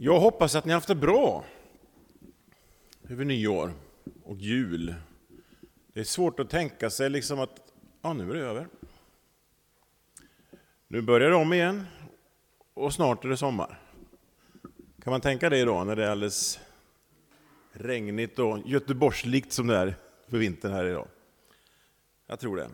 [0.00, 1.44] Jag hoppas att ni har haft det bra
[3.08, 3.72] över nyår
[4.24, 4.94] och jul.
[5.92, 7.72] Det är svårt att tänka sig liksom att
[8.02, 8.68] ja, nu är det över.
[10.88, 11.86] Nu börjar det om igen
[12.74, 13.80] och snart är det sommar.
[15.02, 16.60] Kan man tänka det idag när det är alldeles
[17.72, 19.96] regnigt och göteborgslikt som det är
[20.28, 21.08] för vintern här idag?
[22.26, 22.70] Jag tror det.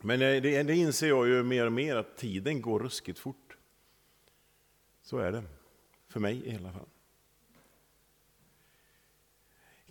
[0.00, 3.56] Men det, det inser jag ju mer och mer att tiden går ruskigt fort.
[5.02, 5.42] Så är det.
[6.14, 6.86] För mig i alla fall.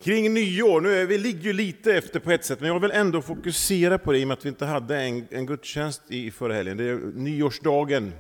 [0.02, 2.92] Kring nyår, nu är vi ligger ju lite efter på ett sätt, men jag vill
[2.92, 6.32] ändå fokusera på det i och med att vi inte hade en, en gudstjänst i
[6.32, 6.78] förra helgen.
[6.78, 8.12] Det är, nyårsdagen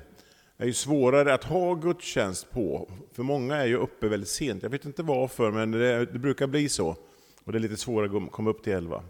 [0.58, 4.64] är ju svårare att ha gudstjänst på, för många är ju uppe väldigt sent.
[4.64, 6.96] Jag vet inte varför, men det, det brukar bli så.
[7.44, 9.04] Och det är lite svårare att komma upp till elva.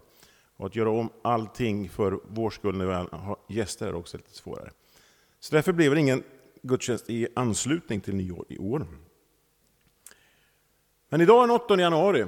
[0.58, 4.36] Och att göra om allting för vår skull när vi har gäster är också lite
[4.36, 4.70] svårare.
[5.40, 6.24] Så därför blev det ingen
[6.64, 8.88] gudstjänst i anslutning till nyår i år.
[11.10, 12.26] Men idag är den 8 januari.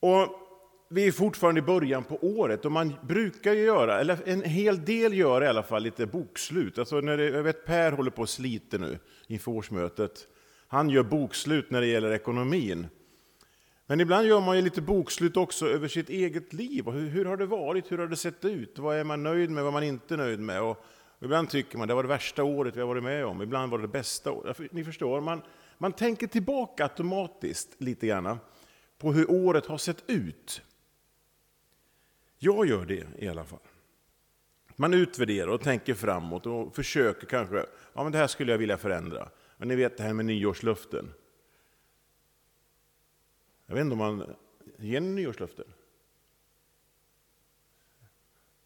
[0.00, 0.46] Och
[0.88, 4.84] vi är fortfarande i början på året och man brukar ju göra, eller en hel
[4.84, 6.78] del gör i alla fall, lite bokslut.
[6.78, 10.28] Alltså när det, jag vet Per håller på och sliter nu inför årsmötet.
[10.68, 12.86] Han gör bokslut när det gäller ekonomin.
[13.86, 16.84] Men ibland gör man ju lite bokslut också över sitt eget liv.
[16.84, 17.92] hur, hur, har det varit?
[17.92, 18.78] Hur har det sett ut?
[18.78, 19.64] Vad är man nöjd med?
[19.64, 20.62] Vad är man inte nöjd med?
[20.62, 20.84] Och
[21.20, 23.42] ibland tycker man det var det värsta året vi har varit med om.
[23.42, 24.72] Ibland var det det bästa året.
[24.72, 25.42] Ni förstår, man,
[25.78, 28.38] man tänker tillbaka automatiskt lite grann
[28.98, 30.62] på hur året har sett ut.
[32.38, 33.58] Jag gör det i alla fall.
[34.76, 38.78] Man utvärderar och tänker framåt och försöker kanske, ja men det här skulle jag vilja
[38.78, 39.28] förändra.
[39.56, 41.12] Men ni vet det här med nyårslöften.
[43.66, 44.36] Jag vet inte om man
[44.78, 45.66] ger nyårslöften.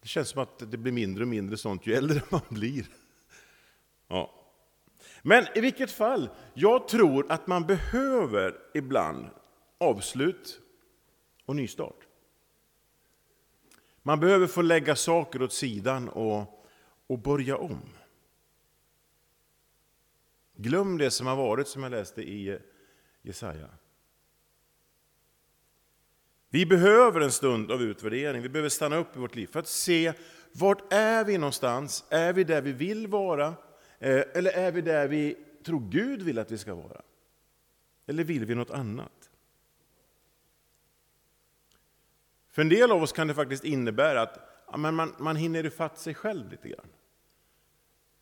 [0.11, 2.85] känns som att det blir mindre och mindre sånt ju äldre man blir.
[4.07, 4.33] Ja.
[5.21, 9.25] Men i vilket fall, jag tror att man behöver ibland
[9.77, 10.61] avslut
[11.45, 12.07] och nystart.
[14.03, 16.65] Man behöver få lägga saker åt sidan och,
[17.07, 17.81] och börja om.
[20.55, 22.59] Glöm det som har varit, som jag läste i
[23.21, 23.69] Jesaja.
[26.53, 29.67] Vi behöver en stund av utvärdering, vi behöver stanna upp i vårt liv för att
[29.67, 30.13] se
[30.51, 32.05] vart är vi någonstans?
[32.09, 33.47] Är vi där vi vill vara?
[33.99, 37.01] Eh, eller är vi där vi tror Gud vill att vi ska vara?
[38.07, 39.29] Eller vill vi något annat?
[42.51, 44.39] För en del av oss kan det faktiskt innebära att
[44.71, 46.87] ja, man, man hinner ifatt sig själv lite grann.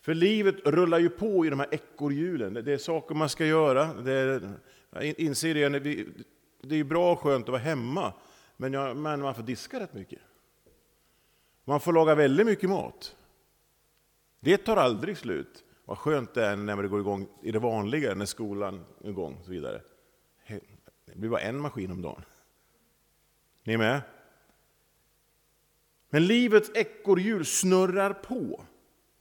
[0.01, 2.53] För livet rullar ju på i de här ekorrhjulen.
[2.53, 3.93] Det är saker man ska göra.
[3.93, 4.51] Det är,
[4.89, 6.07] jag inser det, vi,
[6.61, 8.13] det är bra och skönt att vara hemma,
[8.57, 10.19] men, jag, men man får diska rätt mycket.
[11.65, 13.15] Man får laga väldigt mycket mat.
[14.39, 15.63] Det tar aldrig slut.
[15.85, 19.35] Vad skönt det är när det går igång i det vanliga, när skolan är igång
[19.39, 19.81] och så vidare.
[21.05, 22.23] Det blir bara en maskin om dagen.
[23.63, 24.01] Ni är med?
[26.09, 28.65] Men livets ekorrhjul snurrar på.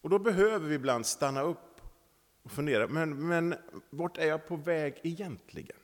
[0.01, 1.81] Och då behöver vi ibland stanna upp
[2.43, 3.55] och fundera, men, men
[3.91, 5.77] vart är jag på väg egentligen?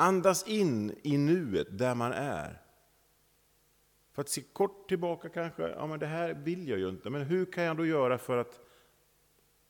[0.00, 2.62] Andas in i nuet, där man är.
[4.12, 7.22] För att se kort tillbaka kanske, ja men det här vill jag ju inte, men
[7.22, 8.60] hur kan jag då göra för att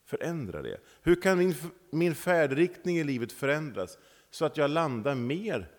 [0.05, 0.77] förändra det?
[1.01, 1.55] Hur kan min,
[1.89, 3.97] min färdriktning i livet förändras
[4.29, 5.71] så att jag landar mer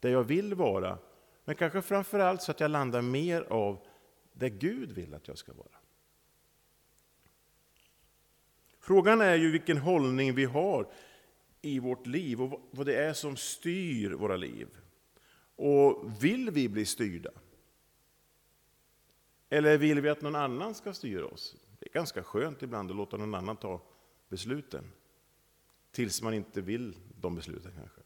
[0.00, 0.98] där jag vill vara,
[1.44, 3.86] men kanske framför allt så att jag landar mer av
[4.32, 5.78] där Gud vill att jag ska vara.
[8.80, 10.92] Frågan är ju vilken hållning vi har
[11.66, 14.68] i vårt liv och vad det är som styr våra liv.
[15.56, 17.30] Och vill vi bli styrda?
[19.48, 21.56] Eller vill vi att någon annan ska styra oss?
[21.78, 23.82] Det är ganska skönt ibland att låta någon annan ta
[24.28, 24.84] besluten.
[25.90, 28.00] Tills man inte vill de besluten kanske.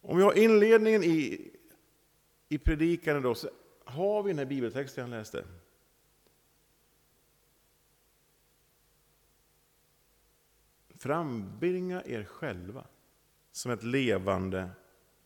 [0.00, 1.50] Om vi har inledningen i,
[2.48, 3.50] i predikan då, så
[3.84, 5.44] har vi den här bibeltexten jag läste.
[11.02, 12.86] Frambringa er själva
[13.52, 14.70] som ett levande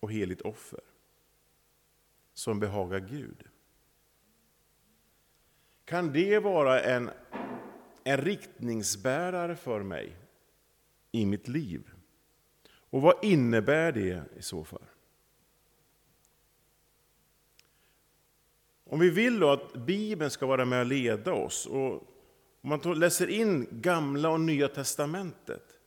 [0.00, 0.80] och heligt offer
[2.34, 3.44] som behagar Gud.
[5.84, 7.10] Kan det vara en,
[8.04, 10.16] en riktningsbärare för mig
[11.12, 11.90] i mitt liv?
[12.68, 14.86] Och vad innebär det i så fall?
[18.84, 22.15] Om vi vill då att Bibeln ska vara med och leda oss, och
[22.66, 25.78] om man läser in Gamla och Nya Testamentet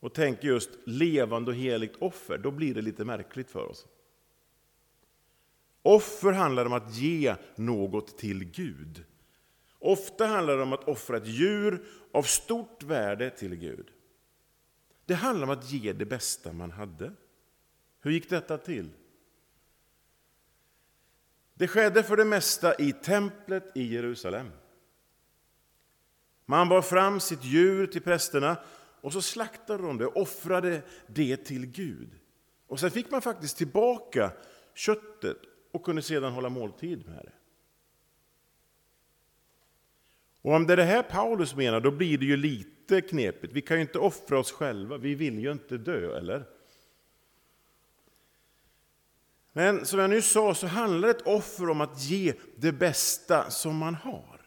[0.00, 3.86] och tänker just levande och heligt offer, då blir det lite märkligt för oss.
[5.82, 9.04] Offer handlar om att ge något till Gud.
[9.78, 13.90] Ofta handlar det om att offra ett djur av stort värde till Gud.
[15.04, 17.12] Det handlar om att ge det bästa man hade.
[18.00, 18.90] Hur gick detta till?
[21.54, 24.50] Det skedde för det mesta i templet i Jerusalem.
[26.50, 28.56] Man bar fram sitt djur till prästerna
[29.00, 32.10] och så slaktade de det och offrade det till Gud.
[32.66, 34.32] Och sen fick man faktiskt tillbaka
[34.74, 35.36] köttet
[35.72, 37.32] och kunde sedan hålla måltid med det.
[40.42, 43.52] Och om det är det här Paulus menar, då blir det ju lite knepigt.
[43.52, 46.44] Vi kan ju inte offra oss själva, vi vill ju inte dö, eller?
[49.52, 53.76] Men som jag nyss sa så handlar ett offer om att ge det bästa som
[53.76, 54.37] man har.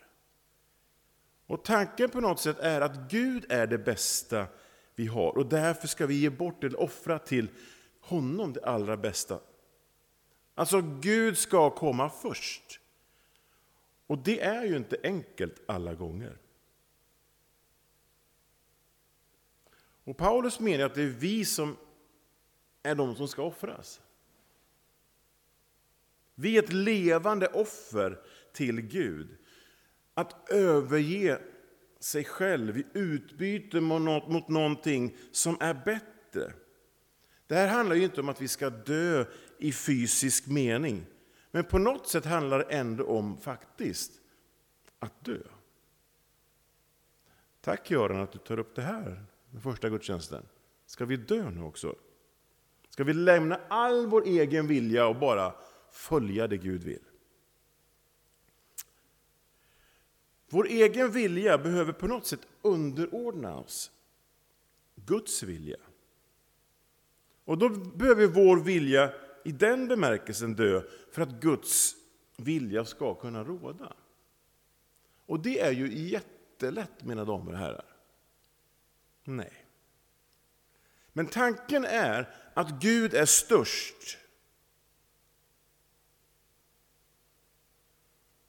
[1.51, 4.47] Och tanken på något sätt är att Gud är det bästa
[4.95, 7.47] vi har och därför ska vi ge bort eller offra till
[7.99, 9.39] honom det allra bästa.
[10.55, 12.79] Alltså Gud ska komma först.
[14.07, 16.37] Och det är ju inte enkelt alla gånger.
[20.03, 21.77] Och Paulus menar att det är vi som
[22.83, 24.01] är de som ska offras.
[26.35, 28.21] Vi är ett levande offer
[28.53, 29.37] till Gud.
[30.13, 31.39] Att överge
[31.99, 36.53] sig själv i utbyte mot någonting som är bättre.
[37.47, 39.25] Det här handlar ju inte om att vi ska dö
[39.57, 41.05] i fysisk mening.
[41.51, 44.11] Men på något sätt handlar det ändå om faktiskt
[44.99, 45.39] att dö.
[47.61, 50.43] Tack Göran att du tar upp det här med första gudstjänsten.
[50.85, 51.95] Ska vi dö nu också?
[52.89, 55.55] Ska vi lämna all vår egen vilja och bara
[55.91, 57.03] följa det Gud vill?
[60.51, 63.91] Vår egen vilja behöver på något sätt underordna oss
[64.95, 65.77] Guds vilja.
[67.45, 69.13] Och då behöver vår vilja
[69.45, 70.81] i den bemärkelsen dö
[71.11, 71.95] för att Guds
[72.37, 73.93] vilja ska kunna råda.
[75.25, 77.85] Och det är ju jättelätt, mina damer och herrar.
[79.23, 79.65] Nej.
[81.13, 84.17] Men tanken är att Gud är störst.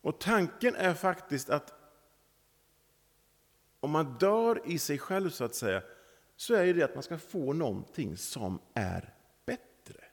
[0.00, 1.81] Och tanken är faktiskt att
[3.82, 5.82] om man dör i sig själv så att säga,
[6.36, 9.14] så är det att man ska få någonting som är
[9.46, 10.04] bättre.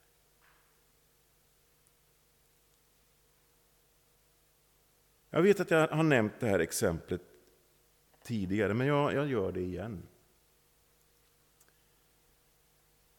[5.30, 7.22] Jag vet att jag har nämnt det här exemplet
[8.24, 10.04] tidigare, men jag, jag gör det igen.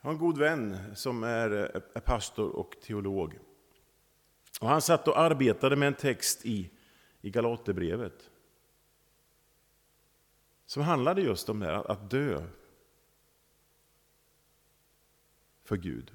[0.00, 1.50] Jag har en god vän som är,
[1.94, 3.38] är pastor och teolog.
[4.60, 6.70] Och han satt och arbetade med en text i,
[7.20, 8.29] i Galaterbrevet
[10.70, 12.42] som handlade just om det här, att dö
[15.64, 16.12] för Gud.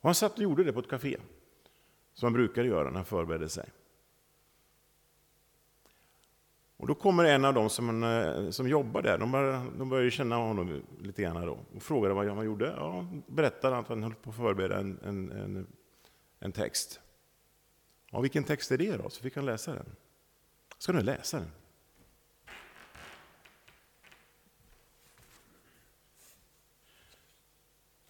[0.00, 1.16] Och han satt och gjorde det på ett café,
[2.14, 3.68] som han brukade göra när han förberedde sig.
[6.76, 10.10] Och då kommer en av dem som, eh, som jobbar där, de började, de börjar
[10.10, 12.74] känna honom lite grann då, och frågade vad han gjorde.
[12.76, 15.66] Ja, berättade att han höll på att förbereda en, en, en,
[16.38, 17.00] en text.
[18.10, 19.10] Ja, vilken text är det då?
[19.10, 19.96] Så fick han läsa den.
[20.78, 21.50] Ska du läsa den?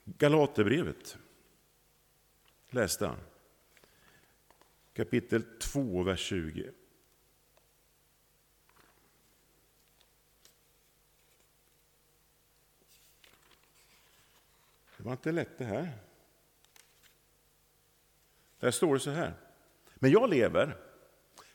[0.05, 1.19] Galaterbrevet
[2.71, 3.19] läste han.
[4.93, 6.71] Kapitel 2, vers 20.
[14.97, 15.99] Det var inte lätt det här.
[18.59, 19.35] Där står det så här.
[19.95, 20.77] Men jag lever,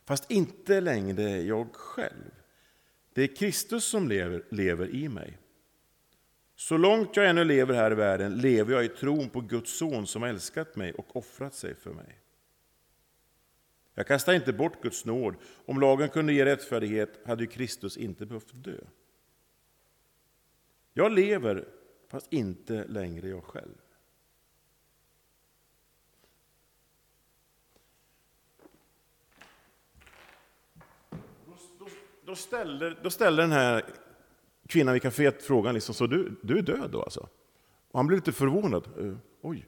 [0.06, 2.32] fast inte längre jag själv.
[3.14, 5.38] Det är Kristus som lever, lever i mig.
[6.60, 10.08] Så långt jag ännu lever här i världen lever jag i tron på Guds son
[10.08, 12.20] som älskat mig och offrat sig för mig.
[13.94, 15.36] Jag kastar inte bort Guds nåd.
[15.66, 18.78] Om lagen kunde ge rättfärdighet hade ju Kristus inte behövt dö.
[20.94, 21.68] Jag lever,
[22.08, 23.78] fast inte längre jag själv.
[32.26, 33.86] Då, ställer, då ställer den här
[34.68, 37.30] kvinnan vid kaféet frågan liksom, så du, du är död då alltså?
[37.92, 38.88] Och han blev lite förvånad.
[39.00, 39.68] Eh, Oj.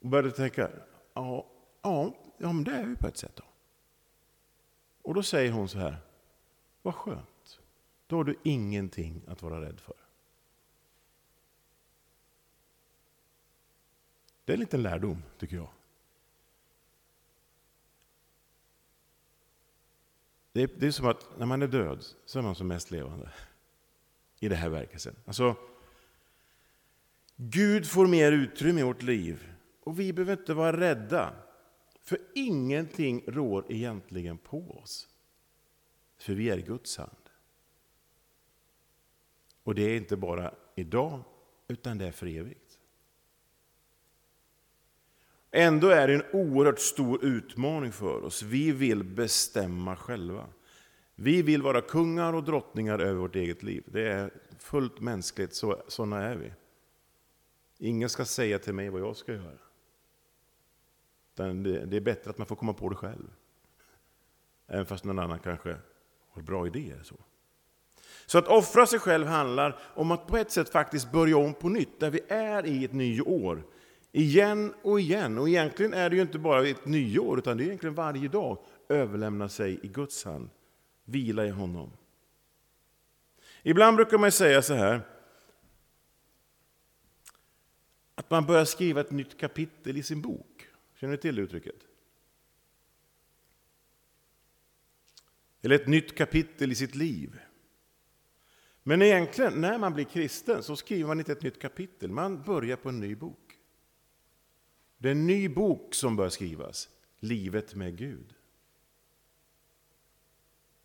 [0.00, 0.70] Och började tänka,
[1.14, 1.46] ja,
[1.82, 3.36] ja, ja men det är vi på ett sätt.
[3.36, 3.44] Då.
[5.02, 5.96] Och då säger hon så här,
[6.82, 7.60] vad skönt.
[8.06, 9.96] Då har du ingenting att vara rädd för.
[14.44, 15.68] Det är en liten lärdom, tycker jag.
[20.52, 22.90] Det är, det är som att när man är död så är man som mest
[22.90, 23.32] levande
[24.44, 25.16] i det här verkelsen.
[25.24, 25.56] Alltså,
[27.36, 31.34] Gud får mer utrymme i vårt liv Och vi behöver inte vara rädda,
[32.02, 35.08] för ingenting rår egentligen på oss.
[36.18, 37.16] För vi är Guds hand.
[39.62, 41.24] Och det är inte bara idag,
[41.68, 42.78] utan det är för evigt.
[45.50, 48.42] Ändå är det en oerhört stor utmaning för oss.
[48.42, 50.46] Vi vill bestämma själva.
[51.14, 53.84] Vi vill vara kungar och drottningar över vårt eget liv.
[53.86, 56.52] Det är fullt mänskligt, så, sådana är vi.
[57.78, 59.58] Ingen ska säga till mig vad jag ska göra.
[61.86, 63.30] Det är bättre att man får komma på det själv.
[64.66, 65.76] Även fast någon annan kanske
[66.30, 67.00] har bra idéer.
[67.02, 67.14] Så.
[68.26, 71.68] Så att offra sig själv handlar om att på ett sätt faktiskt börja om på
[71.68, 73.62] nytt, där vi är i ett nyår.
[74.12, 75.38] Igen och igen.
[75.38, 78.58] Och egentligen är det ju inte bara ett nyår, utan det är egentligen varje dag
[78.88, 80.50] överlämna sig i Guds hand.
[81.04, 81.90] Vila i honom.
[83.62, 85.00] Ibland brukar man säga så här,
[88.14, 90.68] att man börjar skriva ett nytt kapitel i sin bok.
[90.94, 91.76] Känner ni till det uttrycket?
[95.62, 97.40] Eller ett nytt kapitel i sitt liv.
[98.82, 102.76] Men egentligen, när man blir kristen så skriver man inte ett nytt kapitel, man börjar
[102.76, 103.58] på en ny bok.
[104.98, 108.34] Det är en ny bok som bör skrivas, Livet med Gud.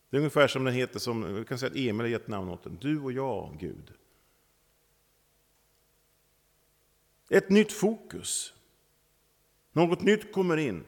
[0.10, 2.50] Det är ungefär som den heter, som, vi kan säga att Emil har gett namn
[2.50, 3.94] åt den, Du och jag, Gud.
[7.30, 8.54] Ett nytt fokus.
[9.72, 10.84] Något nytt kommer in.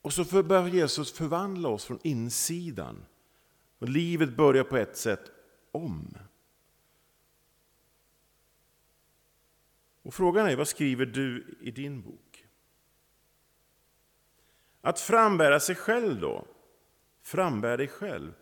[0.00, 3.04] Och så börjar Jesus förvandla oss från insidan.
[3.78, 5.30] Och livet börjar på ett sätt
[5.72, 6.18] om.
[10.02, 12.46] Och frågan är, vad skriver du i din bok?
[14.80, 16.46] Att frambära sig själv då,
[17.24, 18.32] Frambär dig själv.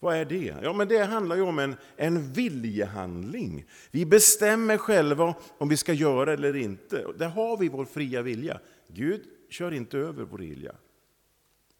[0.00, 0.56] Vad är det?
[0.62, 3.64] Ja, men det handlar ju om en, en viljehandling.
[3.90, 7.06] Vi bestämmer själva om vi ska göra eller inte.
[7.18, 8.60] Där har vi vår fria vilja.
[8.88, 10.74] Gud kör inte över vår vilja.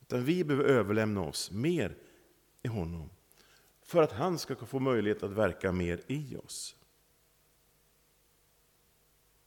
[0.01, 1.97] Utan vi behöver överlämna oss mer
[2.63, 3.11] i honom.
[3.83, 6.77] För att han ska få möjlighet att verka mer i oss.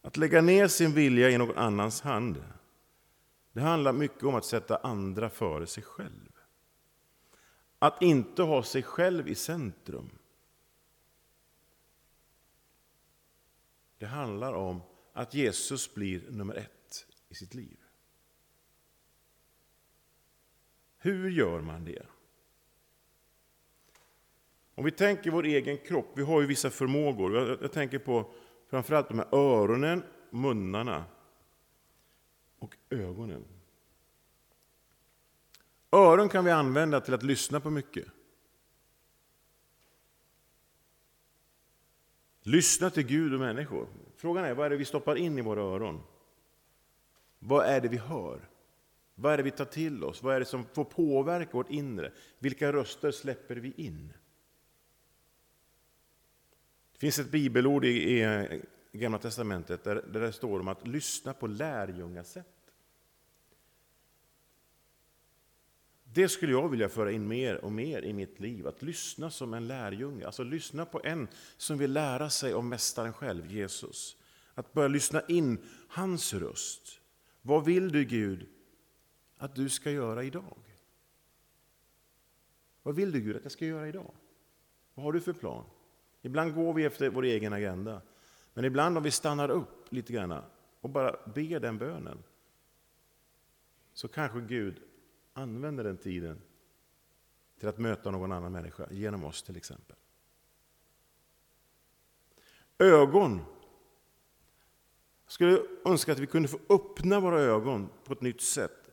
[0.01, 2.43] Att lägga ner sin vilja i någon annans hand.
[3.53, 6.30] Det handlar mycket om att sätta andra före sig själv.
[7.83, 10.09] Att inte ha sig själv i centrum.
[13.97, 14.81] Det handlar om
[15.13, 17.77] att Jesus blir nummer ett i sitt liv.
[20.97, 22.05] Hur gör man det?
[24.75, 27.57] Om vi tänker vår egen kropp, vi har ju vissa förmågor.
[27.61, 28.33] Jag, tänker på
[28.69, 31.05] framförallt de här öronen, munnarna
[32.59, 33.60] och ögonen.
[35.91, 38.05] Öron kan vi använda till att lyssna på mycket.
[42.43, 43.87] Lyssna till Gud och människor.
[44.15, 46.01] Frågan är vad är det vi stoppar in i våra öron?
[47.39, 48.49] Vad är det vi hör?
[49.15, 50.23] Vad är det vi tar till oss?
[50.23, 52.11] Vad är det som får påverka vårt inre?
[52.39, 54.13] Vilka röster släpper vi in?
[56.93, 61.47] Det finns ett bibelord i, Gamla Testamentet där, där det står om att lyssna på
[61.47, 62.60] lärjungasätt.
[66.13, 69.53] Det skulle jag vilja föra in mer och mer i mitt liv, att lyssna som
[69.53, 70.25] en lärjunge.
[70.25, 71.27] Alltså lyssna på en
[71.57, 74.17] som vill lära sig om Mästaren själv, Jesus.
[74.53, 77.01] Att börja lyssna in hans röst.
[77.41, 78.47] Vad vill du Gud
[79.37, 80.57] att du ska göra idag?
[82.83, 84.13] Vad vill du Gud att jag ska göra idag?
[84.93, 85.65] Vad har du för plan?
[86.21, 88.01] Ibland går vi efter vår egen agenda.
[88.53, 90.43] Men ibland om vi stannar upp lite grann
[90.81, 92.23] och bara ber den bönen
[93.93, 94.81] så kanske Gud
[95.33, 96.41] använder den tiden
[97.59, 99.95] till att möta någon annan människa, genom oss till exempel.
[102.79, 103.41] Ögon.
[105.25, 108.91] Jag skulle önska att vi kunde få öppna våra ögon på ett nytt sätt.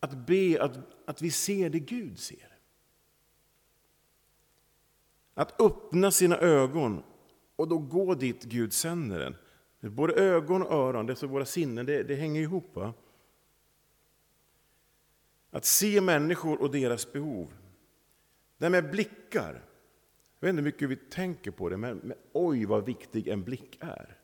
[0.00, 2.58] Att be att, att vi ser det Gud ser.
[5.34, 7.02] Att öppna sina ögon
[7.56, 9.36] och då gå dit Gud sänder en.
[9.92, 12.76] Både ögon och öron, det är våra sinnen, det, det hänger ihop.
[12.76, 12.94] Va?
[15.50, 17.52] Att se människor och deras behov.
[18.58, 19.64] Det här med blickar.
[20.40, 23.44] Jag vet inte hur mycket vi tänker på det, men, men oj vad viktig en
[23.44, 24.16] blick är.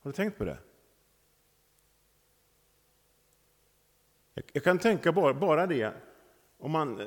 [0.00, 0.58] Har du tänkt på det?
[4.34, 5.92] Jag, jag kan tänka bara, bara det,
[6.58, 7.06] om man eh,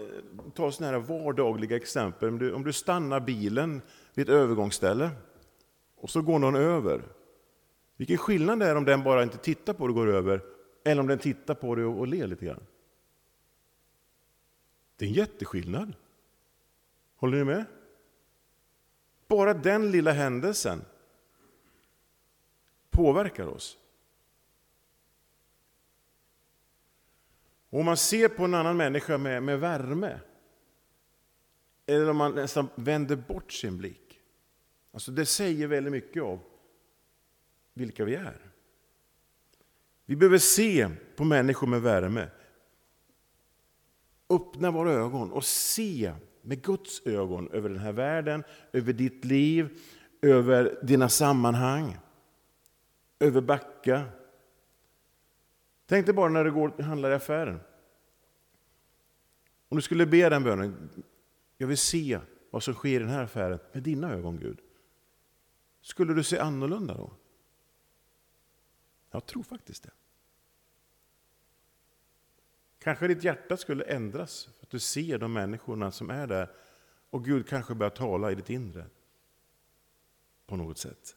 [0.55, 2.29] tar sådana här vardagliga exempel.
[2.29, 3.81] Om du, om du stannar bilen
[4.13, 5.09] vid ett övergångsställe
[5.95, 7.01] och så går någon över.
[7.97, 10.41] Vilken skillnad det är om den bara inte tittar på dig och går över,
[10.83, 12.63] eller om den tittar på dig och, och ler lite grann.
[15.01, 15.93] Det är en jätteskillnad.
[17.15, 17.65] Håller ni med?
[19.27, 20.81] Bara den lilla händelsen
[22.89, 23.77] påverkar oss.
[27.69, 30.19] Och om man ser på en annan människa med, med värme,
[31.85, 34.21] eller om man nästan vänder bort sin blick,
[34.91, 36.39] alltså det säger väldigt mycket om
[37.73, 38.51] vilka vi är.
[40.05, 42.29] Vi behöver se på människor med värme.
[44.31, 49.79] Öppna våra ögon och se med Guds ögon över den här världen, över ditt liv,
[50.21, 51.97] över dina sammanhang,
[53.19, 54.03] över Backa.
[55.85, 57.59] Tänk dig bara när du går och handlar i affären.
[59.69, 60.89] Om du skulle be den bönen,
[61.57, 62.19] jag vill se
[62.49, 64.59] vad som sker i den här affären med dina ögon Gud.
[65.81, 67.13] Skulle du se annorlunda då?
[69.11, 69.91] Jag tror faktiskt det.
[72.83, 76.49] Kanske ditt hjärta skulle ändras för att du ser de människorna som är där
[77.09, 78.85] och Gud kanske börjar tala i ditt inre
[80.47, 81.15] på något sätt.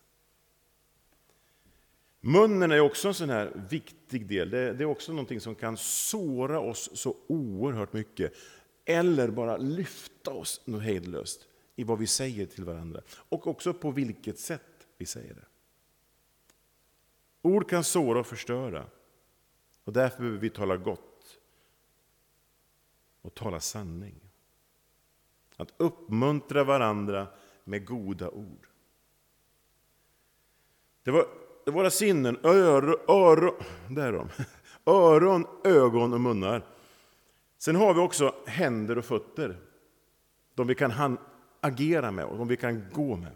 [2.20, 4.50] Munnen är också en sån här viktig del.
[4.50, 8.32] Det, är också någonting som kan såra oss så oerhört mycket.
[8.84, 13.00] Eller bara lyfta oss något hejdlöst i vad vi säger till varandra.
[13.08, 15.46] Och också på vilket sätt vi säger det.
[17.42, 18.86] Ord kan såra och förstöra.
[19.84, 21.13] Och därför behöver vi tala gott
[23.24, 24.14] och tala sanning.
[25.56, 27.26] Att uppmuntra varandra
[27.64, 28.66] med goda ord.
[31.02, 31.26] Det var
[31.66, 33.54] våra sinnen, öron, öro,
[33.88, 34.28] där de.
[34.92, 36.66] öron, ögon och munnar.
[37.58, 39.60] Sen har vi också händer och fötter.
[40.54, 41.18] De vi kan
[41.60, 43.32] agera med och de vi kan gå med.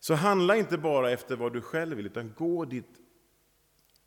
[0.00, 3.00] Så handla inte bara efter vad du själv vill, utan gå dit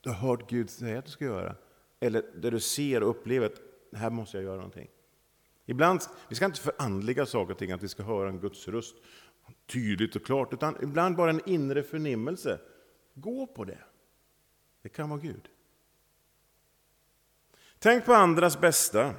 [0.02, 1.56] du har hört Gud säga att du ska göra.
[2.04, 3.62] Eller där du ser och upplever att
[3.96, 4.90] här måste jag göra någonting.
[5.66, 8.96] Ibland, vi ska inte förandliga saker och ting, att vi ska höra en Guds röst
[9.66, 12.60] tydligt och klart, utan ibland bara en inre förnimmelse.
[13.14, 13.84] Gå på det.
[14.82, 15.50] Det kan vara Gud.
[17.80, 19.16] Tänk på andras bästa.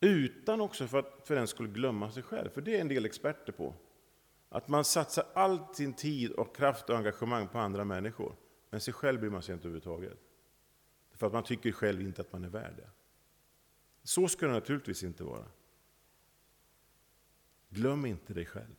[0.00, 3.04] Utan också för att för den skulle glömma sig själv, för det är en del
[3.04, 3.74] experter på.
[4.48, 8.36] Att man satsar all sin tid och kraft och engagemang på andra människor,
[8.70, 10.18] men sig själv bryr man sig inte överhuvudtaget.
[11.12, 12.90] För att man tycker själv inte att man är värd det.
[14.02, 15.44] Så ska det naturligtvis inte vara.
[17.68, 18.74] Glöm inte dig själv.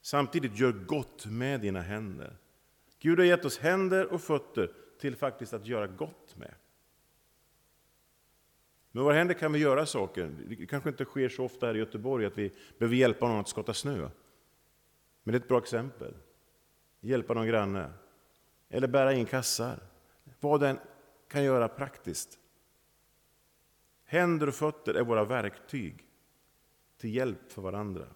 [0.00, 2.36] Samtidigt, gör gott med dina händer.
[2.98, 6.54] Gud har gett oss händer och fötter till faktiskt att göra gott med.
[8.90, 10.30] Med våra händer kan vi göra saker.
[10.48, 13.48] Det kanske inte sker så ofta här i Göteborg att vi behöver hjälpa någon att
[13.48, 14.10] skotta snö.
[15.24, 16.14] Men det är ett bra exempel.
[17.00, 17.92] Hjälpa någon granne.
[18.68, 19.80] Eller bära in kassar.
[20.40, 20.78] Vad den
[21.28, 22.38] kan göra praktiskt.
[24.04, 26.06] Händer och fötter är våra verktyg
[26.96, 28.06] till hjälp för varandra.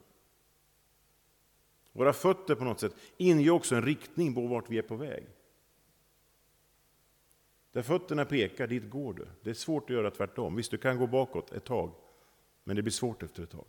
[1.92, 5.26] Våra fötter på något sätt inger också en riktning på vart vi är på väg.
[7.72, 9.26] Där fötterna pekar, dit går du.
[9.42, 10.56] Det är svårt att göra tvärtom.
[10.56, 11.94] Visst, du kan gå bakåt ett tag,
[12.64, 13.66] men det blir svårt efter ett tag.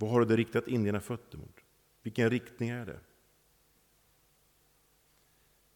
[0.00, 1.56] Vad har du riktat in dina fötter mot?
[2.02, 3.00] Vilken riktning är det?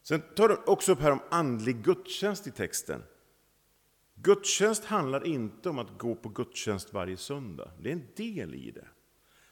[0.02, 3.02] Sen tar du också upp här om andlig gudstjänst i texten.
[4.14, 7.70] Gudstjänst handlar inte om att gå på gudstjänst varje söndag.
[7.80, 8.88] Det är en del i det.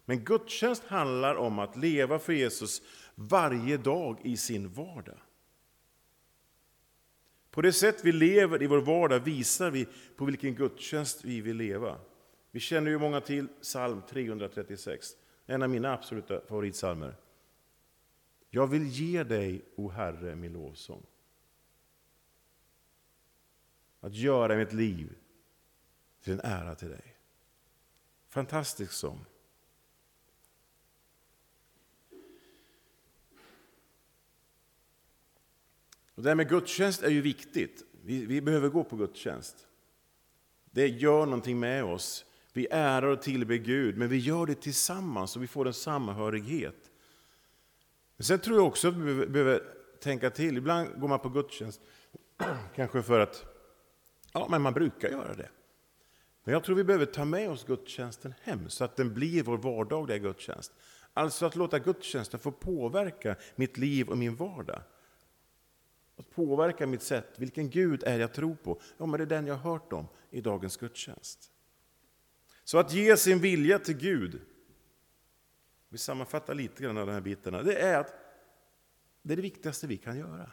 [0.04, 2.82] Men gudstjänst handlar om att leva för Jesus
[3.14, 5.18] varje dag i sin vardag.
[7.50, 11.56] På det sätt vi lever i vår vardag visar vi på vilken gudstjänst vi vill
[11.56, 11.98] leva.
[12.52, 17.16] Vi känner ju många till psalm 336, en av mina absoluta favoritsalmer.
[18.50, 21.06] Jag vill ge dig, o Herre, min lovsång.
[24.00, 25.14] Att göra mitt liv
[26.20, 27.16] till en ära till dig.
[28.28, 29.24] Fantastisk sång.
[36.14, 37.84] Och det här med gudstjänst är ju viktigt.
[38.04, 39.66] Vi, vi, behöver gå på gudstjänst.
[40.64, 42.24] Det gör någonting med oss.
[42.52, 46.90] Vi ärar och tillber Gud, men vi gör det tillsammans och vi får en samhörighet.
[48.16, 49.62] Men sen tror jag också att vi behöver
[50.00, 50.56] tänka till.
[50.56, 51.80] Ibland går man på gudstjänst,
[52.74, 53.44] kanske för att
[54.32, 55.48] ja, men man brukar göra det.
[56.44, 59.56] Men jag tror vi behöver ta med oss gudstjänsten hem, så att den blir vår
[59.56, 60.72] vardagliga gudstjänst.
[61.12, 64.82] Alltså att låta gudstjänsten få påverka mitt liv och min vardag.
[66.16, 67.34] Att påverka mitt sätt.
[67.36, 68.80] Vilken Gud är jag tror på?
[68.98, 71.51] Ja, men det är den jag har hört om i dagens gudstjänst.
[72.64, 74.40] Så att ge sin vilja till Gud,
[75.88, 78.14] vi sammanfattar lite grann av de här bitarna, det är att
[79.22, 80.50] det är det viktigaste vi kan göra.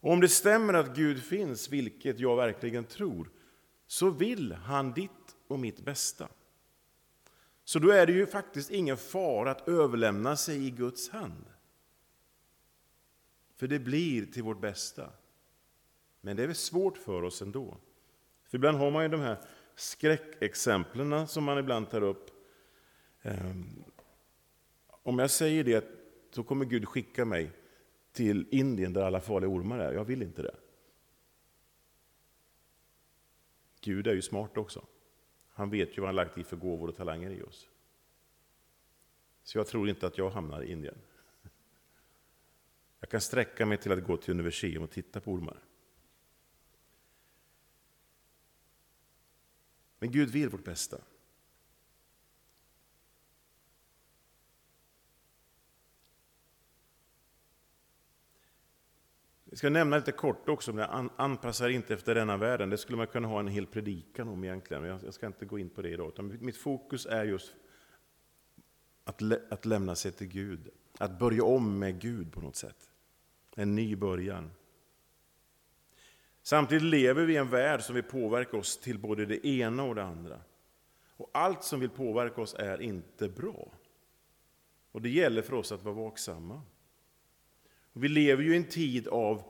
[0.00, 3.30] Och om det stämmer att Gud finns, vilket jag verkligen tror,
[3.86, 6.28] så vill han ditt och mitt bästa.
[7.64, 11.44] Så då är det ju faktiskt ingen fara att överlämna sig i Guds hand.
[13.56, 15.10] För det blir till vårt bästa.
[16.20, 17.76] Men det är väl svårt för oss ändå.
[18.52, 19.36] För ibland har man ju de här
[19.74, 22.30] skräckexemplen som man ibland tar upp.
[23.22, 23.84] Ehm,
[24.86, 25.84] om jag säger det
[26.30, 27.50] så kommer Gud skicka mig
[28.12, 29.92] till Indien där alla farliga ormar är.
[29.92, 30.54] Jag vill inte det.
[33.80, 34.86] Gud är ju smart också.
[35.48, 37.68] Han vet ju vad han lagt i för gåvor och talanger i oss.
[39.42, 40.98] Så jag tror inte att jag hamnar i Indien.
[43.00, 45.62] Jag kan sträcka mig till att gå till universium och titta på ormar.
[50.02, 50.98] Men Gud vill vårt bästa.
[59.44, 62.70] Jag ska nämna lite kort också, men anpassar inte efter denna världen.
[62.70, 65.58] Det skulle man kunna ha en hel predikan om egentligen, men jag ska inte gå
[65.58, 66.08] in på det idag.
[66.08, 67.54] Utan mitt fokus är just
[69.04, 70.68] att, att lämna sig till Gud.
[70.98, 72.90] Att börja om med Gud på något sätt.
[73.54, 74.50] En ny början.
[76.42, 79.94] Samtidigt lever vi i en värld som vill påverka oss till både det ena och
[79.94, 80.40] det andra.
[81.16, 83.72] Och allt som vill påverka oss är inte bra.
[84.92, 86.62] Och det gäller för oss att vara vaksamma.
[87.92, 89.42] Vi lever ju i en tid av,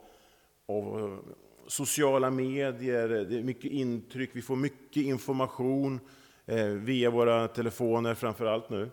[0.65, 1.35] av eh,
[1.67, 5.99] sociala medier, det är mycket intryck, vi får mycket information
[6.45, 8.91] eh, via våra telefoner framför allt nu.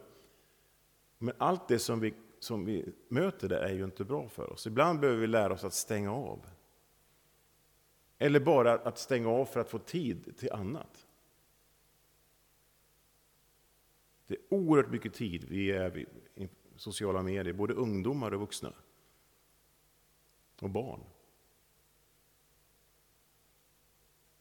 [1.19, 4.67] Men allt det som vi, som vi möter där är ju inte bra för oss.
[4.67, 6.47] Ibland behöver vi lära oss att stänga av.
[8.23, 11.07] Eller bara att stänga av för att få tid till annat.
[14.27, 15.99] Det är oerhört mycket tid vi är
[16.35, 18.73] i sociala medier, både ungdomar och vuxna
[20.61, 21.01] och barn.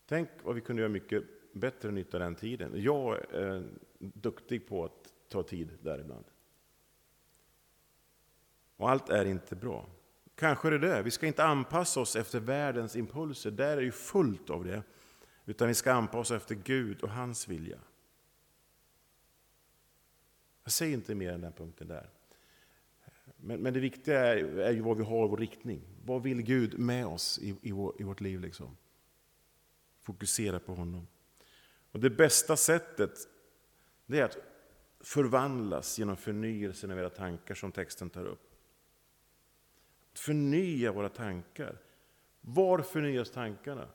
[0.05, 2.83] Tänk vad vi kunde göra mycket bättre nytta den tiden.
[2.83, 6.25] Jag är duktig på att ta tid där ibland.
[8.75, 9.89] Och allt är inte bra.
[10.39, 11.01] Kanske är det det.
[11.01, 14.83] Vi ska inte anpassa oss efter världens impulser, där är ju fullt av det.
[15.45, 17.79] Utan vi ska anpassa oss efter Gud och hans vilja.
[20.63, 22.09] Jag säger inte mer än den punkten där.
[23.37, 25.81] Men, men det viktiga är, är ju vad vi har i vår riktning.
[26.05, 28.39] Vad vill Gud med oss i, i, vår, i vårt liv?
[28.39, 28.77] Liksom?
[30.01, 31.07] Fokusera på honom.
[31.91, 33.11] Och Det bästa sättet
[34.05, 34.37] det är att
[34.99, 38.48] förvandlas genom förnyelsen av era tankar som texten tar upp.
[40.19, 41.81] Förnya våra tankar.
[42.41, 43.87] Var förnyas tankarna?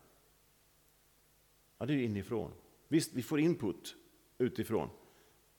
[1.78, 2.52] Ja, det är inifrån.
[2.88, 3.96] Visst, vi får input
[4.38, 4.90] utifrån.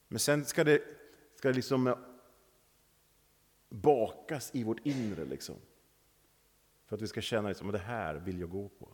[0.07, 0.81] Men sen ska det,
[1.35, 1.97] ska det liksom eh,
[3.69, 5.25] bakas i vårt inre.
[5.25, 5.55] Liksom.
[6.85, 8.89] För att vi ska känna liksom, att det här vill jag gå på.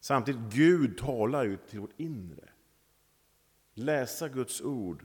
[0.00, 2.48] Samtidigt, Gud talar ut till vårt inre.
[3.74, 5.04] Läsa Guds ord,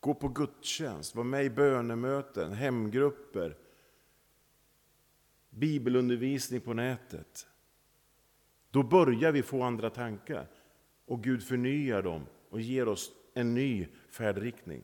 [0.00, 3.56] gå på gudstjänst, vara med i bönemöten, hemgrupper,
[5.50, 7.46] bibelundervisning på nätet.
[8.70, 10.46] Då börjar vi få andra tankar
[11.04, 14.82] och Gud förnyar dem och ger oss en ny färdriktning.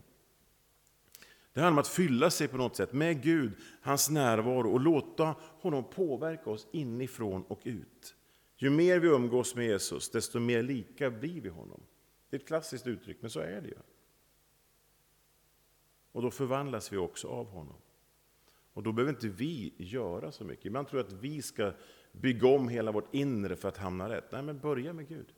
[1.52, 5.34] Det handlar om att fylla sig på något sätt med Gud, hans närvaro och låta
[5.40, 8.14] honom påverka oss inifrån och ut.
[8.56, 11.80] Ju mer vi umgås med Jesus, desto mer lika blir vi honom.
[12.30, 13.78] Det är ett klassiskt uttryck, men så är det ju.
[16.12, 17.76] Och då förvandlas vi också av honom.
[18.76, 20.66] Och då behöver inte vi göra så mycket.
[20.66, 21.72] Ibland tror jag att vi ska
[22.12, 24.32] bygga om hela vårt inre för att hamna rätt.
[24.32, 25.34] Nej, men börja med Gud.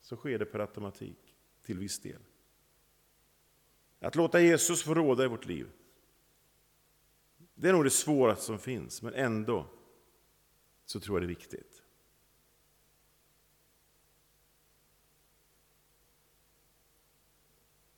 [0.00, 2.20] Så sker det per automatik, till viss del.
[4.00, 5.70] Att låta Jesus få råda i vårt liv.
[7.54, 9.66] Det är nog det svåraste som finns, men ändå
[10.84, 11.82] så tror jag det är viktigt.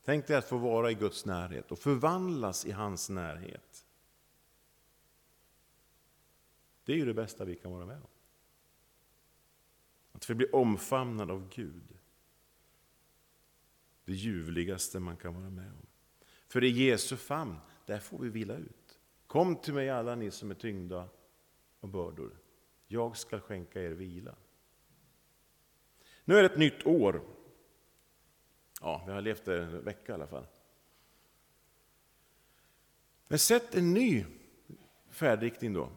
[0.04, 3.83] Tänk dig att få vara i Guds närhet och förvandlas i hans närhet.
[6.84, 8.08] Det är ju det bästa vi kan vara med om.
[10.12, 11.98] Att vi blir omfamnade av Gud.
[14.04, 15.86] Det ljuvligaste man kan vara med om.
[16.48, 18.98] För i Jesu famn, där får vi vila ut.
[19.26, 21.08] Kom till mig alla ni som är tyngda
[21.80, 22.38] av bördor.
[22.86, 24.34] Jag ska skänka er vila.
[26.24, 27.22] Nu är det ett nytt år.
[28.80, 30.46] Ja, vi har levt där en vecka i alla fall.
[33.28, 34.24] Men sätt en ny
[35.10, 35.90] färdriktning då.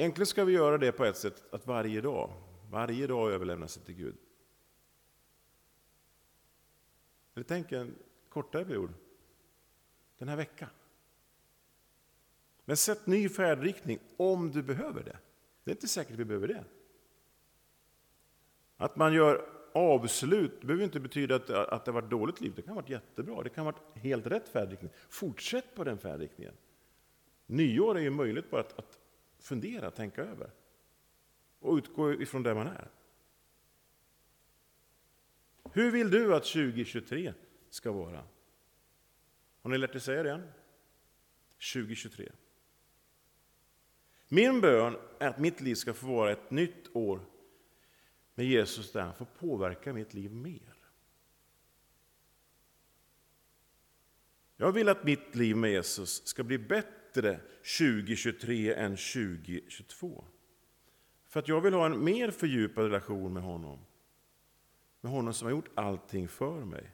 [0.00, 2.32] Egentligen ska vi göra det på ett sätt att varje dag,
[2.70, 4.16] varje dag överlämna sig till Gud.
[7.34, 7.94] Eller tänk en
[8.28, 8.92] kortare period
[10.18, 10.68] den här veckan.
[12.64, 15.18] Men sätt ny färdriktning om du behöver det.
[15.64, 16.64] Det är inte säkert att vi behöver det.
[18.76, 22.52] Att man gör avslut behöver inte betyda att, att det har varit dåligt liv.
[22.56, 23.42] Det kan ha varit jättebra.
[23.42, 24.90] Det kan ha varit helt rätt färdriktning.
[25.08, 26.54] Fortsätt på den färdriktningen.
[27.46, 28.98] Nyår är ju möjligt bara att, att
[29.38, 30.50] fundera, tänka över
[31.58, 32.88] och utgå ifrån där man är.
[35.72, 37.34] Hur vill du att 2023
[37.70, 38.24] ska vara?
[39.62, 40.52] Har ni lärt er säga det än?
[41.72, 42.32] 2023.
[44.28, 47.20] Min bön är att mitt liv ska få vara ett nytt år
[48.34, 50.74] med Jesus där han får påverka mitt liv mer.
[54.56, 60.24] Jag vill att mitt liv med Jesus ska bli bättre 2023 än 2022.
[61.26, 63.78] För att jag vill ha en mer fördjupad relation med honom.
[65.00, 66.92] Med honom som har gjort allting för mig.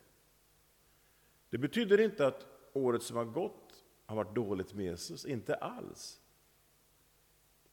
[1.51, 6.21] Det betyder inte att året som har gått har varit dåligt med Jesus, inte alls.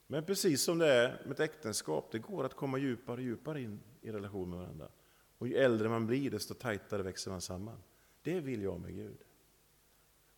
[0.08, 3.62] Men precis som det är med ett äktenskap, det går att komma djupare och djupare
[3.62, 4.88] in i relation med varandra.
[5.38, 7.84] Och ju äldre man blir, desto tajtare växer man samman.
[8.22, 9.18] Det vill jag med Gud.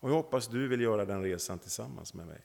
[0.03, 2.41] Och jag hoppas du vill göra den resan tillsammans med mig.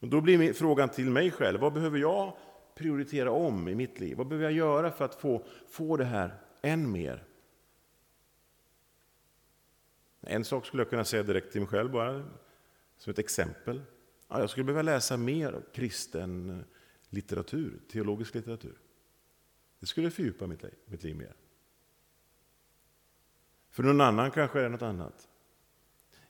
[0.00, 2.36] Och då blir frågan till mig själv, vad behöver jag
[2.74, 4.16] prioritera om i mitt liv?
[4.16, 7.24] Vad behöver jag göra för att få, få det här än mer?
[10.20, 12.24] En sak skulle jag kunna säga direkt till mig själv bara,
[12.98, 13.82] som ett exempel.
[14.28, 16.64] Ja, jag skulle behöva läsa mer kristen
[17.08, 18.78] litteratur, teologisk litteratur.
[19.80, 21.34] Det skulle fördjupa mitt liv, mitt liv mer.
[23.76, 25.28] För någon annan kanske är något annat.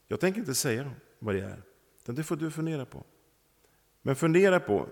[0.06, 1.62] Jag tänker inte säga vad det är,
[2.00, 3.04] utan det får du fundera på.
[4.02, 4.88] Men fundera på,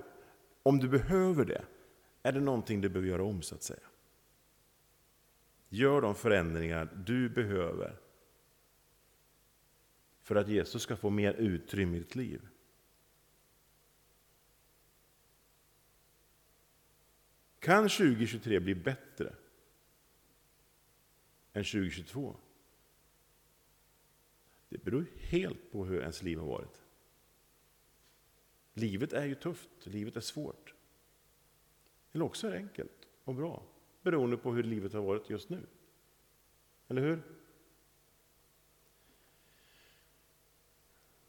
[0.63, 1.65] om du behöver det,
[2.23, 3.87] är det någonting du behöver göra om så att säga?
[5.69, 8.01] Gör de förändringar du behöver
[10.23, 12.49] för att Jesus ska få mer utrymme i ditt liv.
[17.59, 19.35] Kan 2023 bli bättre
[21.53, 22.37] än 2022?
[24.75, 26.83] Det beror helt på hur ens liv har varit.
[28.73, 30.75] Livet är ju tufft, livet är svårt.
[32.13, 33.63] Eller också är det enkelt och bra,
[34.03, 35.67] beroende på hur livet har varit just nu.
[36.89, 37.23] Eller hur?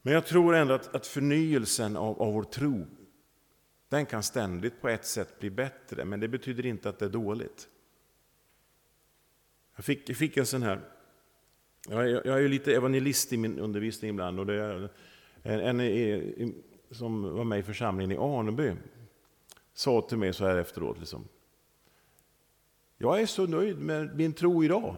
[0.01, 2.85] Men jag tror ändå att, att förnyelsen av, av vår tro,
[3.89, 7.09] den kan ständigt på ett sätt bli bättre, men det betyder inte att det är
[7.09, 7.69] dåligt.
[9.75, 10.94] Jag fick, jag fick en sån här,
[11.89, 14.89] jag är, jag är ju lite evangelist i min undervisning ibland, och det är
[15.43, 18.71] en, en, som var med i församlingen i Aneby
[19.73, 21.27] sa till mig så här efteråt, liksom,
[22.97, 24.95] jag är så nöjd med min tro idag.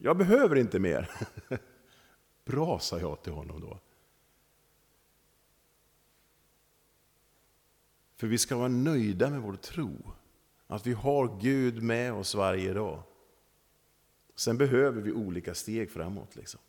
[0.00, 1.10] Jag behöver inte mer.
[2.44, 3.78] Bra, sa jag till honom då.
[8.16, 9.96] För vi ska vara nöjda med vår tro.
[10.66, 13.02] Att vi har Gud med oss varje dag.
[14.34, 16.36] Sen behöver vi olika steg framåt.
[16.36, 16.60] Liksom.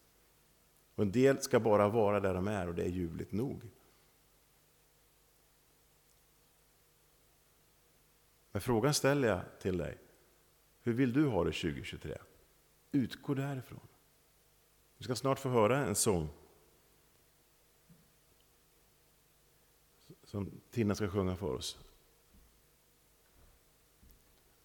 [0.96, 3.62] Och en del ska bara vara där de är och det är ljuvligt nog.
[8.52, 9.98] Men frågan ställer jag till dig.
[10.82, 12.18] Hur vill du ha det 2023?
[12.92, 13.88] Utgå därifrån.
[14.98, 16.30] Du ska snart få höra en sång
[20.24, 21.85] som Tina ska sjunga för oss.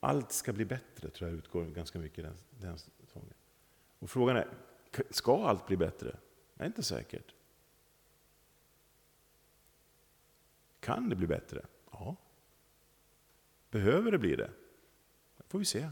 [0.01, 2.79] Allt ska bli bättre, tror jag utgår ganska mycket i den, den
[3.13, 3.35] sången.
[3.99, 4.49] Och frågan är,
[5.11, 6.17] ska allt bli bättre?
[6.55, 7.35] Det är inte säkert.
[10.81, 11.67] Kan det bli bättre?
[11.91, 12.17] Ja.
[13.71, 14.51] Behöver det bli det?
[15.37, 15.89] Det får vi se.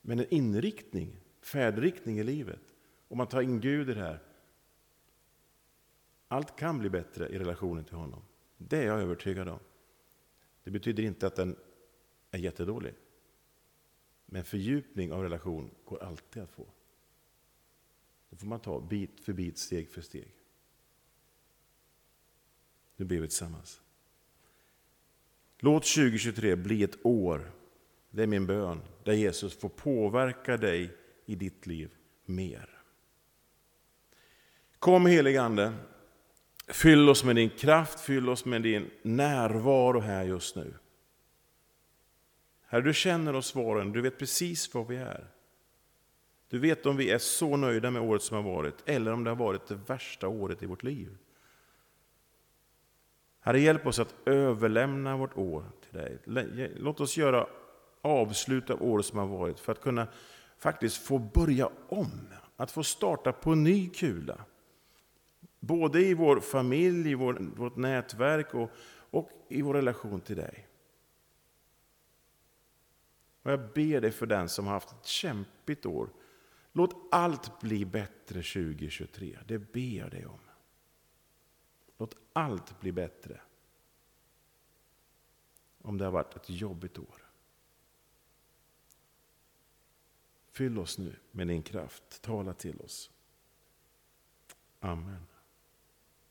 [0.00, 2.74] Men en inriktning, färdriktning i livet,
[3.08, 4.22] om man tar in Gud i det här,
[6.28, 8.22] allt kan bli bättre i relationen till honom.
[8.56, 9.58] Det är jag övertygad om.
[10.64, 11.56] Det betyder inte att den
[12.36, 12.94] är jättedålig.
[14.26, 16.66] Men fördjupning av relation går alltid att få.
[18.30, 20.32] Det får man ta bit för bit, steg för steg.
[22.96, 23.80] Nu ber vi tillsammans.
[25.58, 27.52] Låt 2023 bli ett år,
[28.10, 30.96] det är min bön, där Jesus får påverka dig
[31.26, 31.94] i ditt liv
[32.24, 32.70] mer.
[34.78, 35.74] Kom helige Ande,
[36.68, 40.74] fyll oss med din kraft, fyll oss med din närvaro här just nu.
[42.66, 45.26] Herre, du känner oss svaren, du vet precis var vi är.
[46.48, 49.30] Du vet om vi är så nöjda med året som har varit, eller om det
[49.30, 51.16] har varit det värsta året i vårt liv.
[53.40, 55.94] Herre, hjälp oss att överlämna vårt år till
[56.34, 56.72] dig.
[56.76, 57.46] Låt oss göra
[58.02, 60.06] avslut av året som har varit för att kunna
[60.58, 62.28] faktiskt få börja om.
[62.56, 64.38] Att få starta på en ny kula.
[65.60, 68.70] Både i vår familj, i vår, vårt nätverk och,
[69.10, 70.66] och i vår relation till dig.
[73.46, 76.10] Och jag ber dig för den som har haft ett kämpigt år.
[76.72, 79.38] Låt allt bli bättre 2023.
[79.46, 80.38] Det ber jag dig om.
[81.98, 83.40] Låt allt bli bättre.
[85.78, 87.30] Om det har varit ett jobbigt år.
[90.50, 92.22] Fyll oss nu med din kraft.
[92.22, 93.10] Tala till oss.
[94.80, 95.26] Amen.